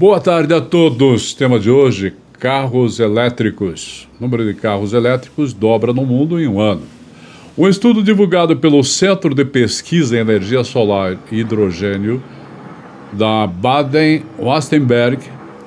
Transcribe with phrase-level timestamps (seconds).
[0.00, 1.34] Boa tarde a todos.
[1.34, 4.08] Tema de hoje: carros elétricos.
[4.18, 6.80] O número de carros elétricos dobra no mundo em um ano.
[7.58, 12.22] Um estudo divulgado pelo Centro de Pesquisa em Energia Solar e Hidrogênio
[13.12, 15.22] da Baden-Württemberg,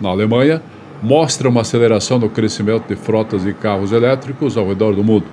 [0.00, 0.62] na Alemanha,
[1.02, 5.26] mostra uma aceleração no crescimento de frotas de carros elétricos ao redor do mundo.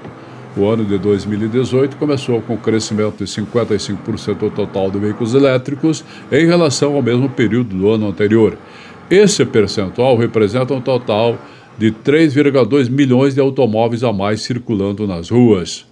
[0.56, 6.04] O ano de 2018 começou com um crescimento de 55% do total de veículos elétricos
[6.30, 8.58] em relação ao mesmo período do ano anterior.
[9.12, 11.38] Esse percentual representa um total
[11.78, 15.86] de 3,2 milhões de automóveis a mais circulando nas ruas.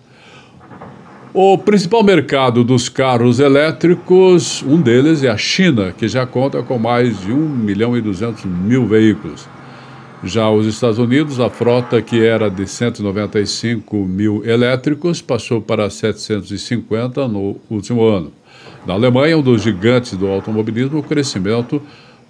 [1.33, 6.79] O principal mercado dos carros elétricos, um deles é a China, que já conta com
[6.79, 9.45] mais de 1 milhão e 200 mil veículos.
[10.23, 17.27] Já os Estados Unidos, a frota que era de 195 mil elétricos passou para 750
[17.27, 18.31] no último ano.
[18.87, 21.81] Na Alemanha, um dos gigantes do automobilismo, o crescimento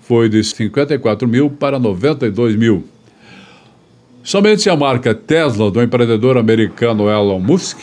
[0.10, 2.84] foi de 54 mil para 92 mil.
[4.24, 7.78] Somente a marca Tesla, do empreendedor americano Elon Musk,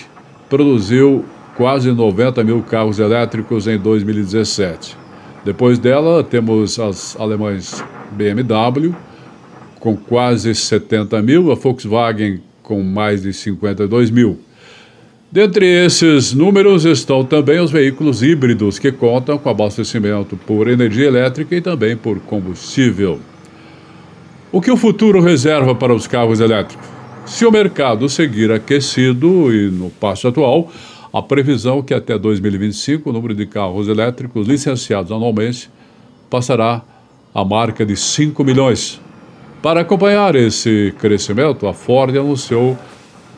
[0.50, 1.24] produziu
[1.56, 4.96] quase 90 mil carros elétricos em 2017.
[5.44, 8.92] Depois dela, temos as alemães BMW,
[9.78, 14.40] com quase 70 mil, a Volkswagen com mais de 52 mil.
[15.30, 21.56] Dentre esses números estão também os veículos híbridos, que contam com abastecimento por energia elétrica
[21.56, 23.18] e também por combustível.
[24.52, 26.86] O que o futuro reserva para os carros elétricos?
[27.26, 30.70] Se o mercado seguir aquecido e no passo atual,
[31.12, 35.68] a previsão é que até 2025 o número de carros elétricos licenciados anualmente
[36.30, 36.82] passará
[37.34, 39.00] a marca de 5 milhões,
[39.66, 42.78] para acompanhar esse crescimento, a Ford anunciou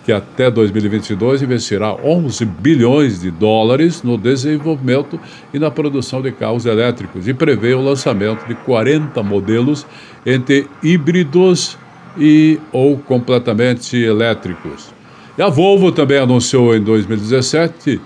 [0.09, 5.21] que até 2022 investirá 11 bilhões de dólares no desenvolvimento
[5.53, 9.87] e na produção de carros elétricos e prevê o lançamento de 40 modelos
[10.25, 11.77] entre híbridos
[12.17, 14.89] e ou completamente elétricos.
[15.37, 18.01] E a Volvo também anunciou em 2017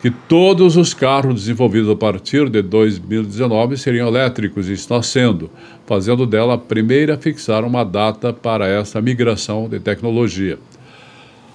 [0.00, 5.50] que todos os carros desenvolvidos a partir de 2019 seriam elétricos e está sendo,
[5.86, 10.56] fazendo dela a primeira a fixar uma data para essa migração de tecnologia.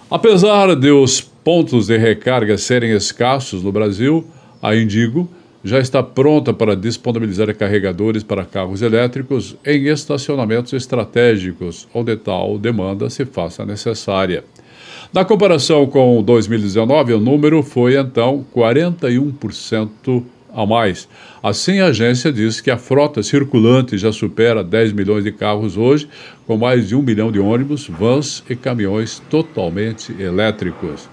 [0.10, 4.26] Apesar de os pontos de recarga serem escassos no Brasil,
[4.62, 5.28] a Indigo
[5.62, 13.10] já está pronta para disponibilizar carregadores para carros elétricos em estacionamentos estratégicos, onde tal demanda
[13.10, 14.46] se faça necessária.
[15.12, 20.24] Na comparação com 2019, o número foi então 41%
[20.58, 21.08] a mais.
[21.42, 26.10] Assim, a agência diz que a frota circulante já supera 10 milhões de carros hoje,
[26.48, 31.08] com mais de um milhão de ônibus, vans e caminhões totalmente elétricos.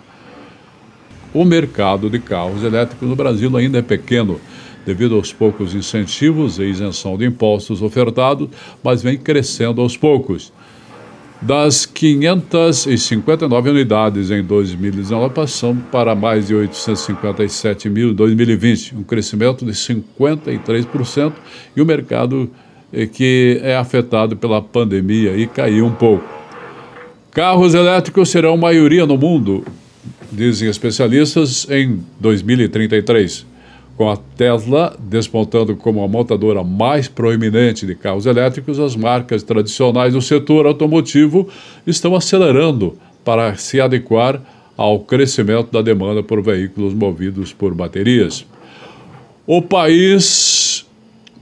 [1.34, 4.40] O mercado de carros elétricos no Brasil ainda é pequeno,
[4.86, 8.48] devido aos poucos incentivos e isenção de impostos ofertados,
[8.82, 10.54] mas vem crescendo aos poucos.
[11.46, 19.62] Das 559 unidades em 2019, passamos para mais de 857 mil em 2020, um crescimento
[19.62, 21.34] de 53%,
[21.76, 22.50] e o mercado
[22.90, 26.24] eh, que é afetado pela pandemia e caiu um pouco.
[27.30, 29.66] Carros elétricos serão maioria no mundo,
[30.32, 33.53] dizem especialistas, em 2033
[33.96, 40.14] com a Tesla despontando como a montadora mais proeminente de carros elétricos, as marcas tradicionais
[40.14, 41.48] do setor automotivo
[41.86, 44.40] estão acelerando para se adequar
[44.76, 48.44] ao crescimento da demanda por veículos movidos por baterias.
[49.46, 50.84] O país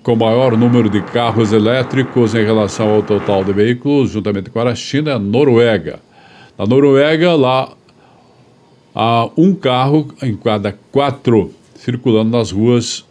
[0.02, 4.74] com maior número de carros elétricos em relação ao total de veículos, juntamente com a
[4.74, 6.00] China, é a Noruega.
[6.58, 7.72] Na Noruega, lá
[8.94, 11.52] há um carro em cada quatro
[11.82, 13.04] circulando nas ruas.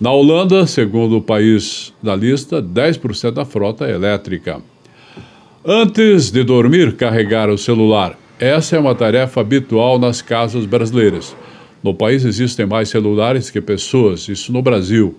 [0.00, 4.60] Na Holanda, segundo o país da lista, 10% da frota é elétrica.
[5.64, 8.18] Antes de dormir, carregar o celular.
[8.40, 11.36] Essa é uma tarefa habitual nas casas brasileiras.
[11.82, 15.14] No país existem mais celulares que pessoas, isso no Brasil.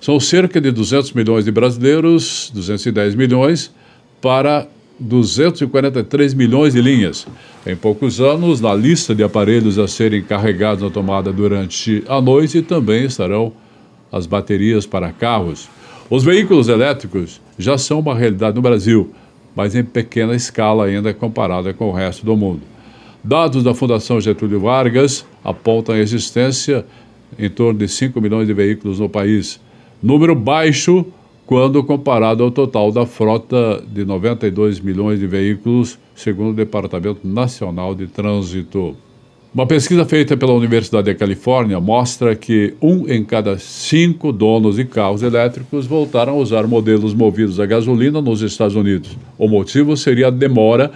[0.00, 3.74] São cerca de 200 milhões de brasileiros, 210 milhões,
[4.22, 4.68] para
[4.98, 7.26] 243 milhões de linhas.
[7.66, 12.62] Em poucos anos, na lista de aparelhos a serem carregados na tomada durante a noite
[12.62, 13.52] também estarão
[14.12, 15.68] as baterias para carros.
[16.08, 19.10] Os veículos elétricos já são uma realidade no Brasil,
[19.56, 22.62] mas em pequena escala ainda comparada com o resto do mundo.
[23.22, 26.84] Dados da Fundação Getúlio Vargas apontam a existência
[27.38, 29.60] em torno de 5 milhões de veículos no país,
[30.02, 31.06] número baixo
[31.46, 37.94] quando comparado ao total da frota de 92 milhões de veículos, segundo o Departamento Nacional
[37.94, 38.96] de Trânsito.
[39.54, 44.84] Uma pesquisa feita pela Universidade da Califórnia mostra que um em cada cinco donos de
[44.84, 49.16] carros elétricos voltaram a usar modelos movidos a gasolina nos Estados Unidos.
[49.38, 50.90] O motivo seria a demora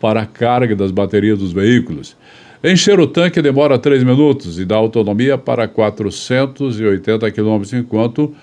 [0.00, 2.16] para a carga das baterias dos veículos.
[2.64, 8.34] Encher o tanque demora 3 minutos e dá autonomia para 480 km, enquanto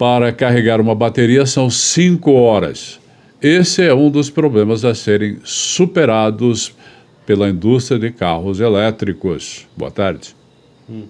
[0.00, 2.98] para carregar uma bateria são 5 horas.
[3.42, 6.74] Esse é um dos problemas a serem superados
[7.26, 9.68] pela indústria de carros elétricos.
[9.76, 10.34] Boa tarde.
[10.88, 11.06] Uhum.